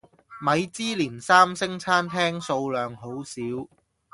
[0.43, 3.39] 米芝蓮三星餐廳數量好少